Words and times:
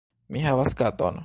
Mi 0.37 0.41
havas 0.45 0.75
katon. 0.83 1.19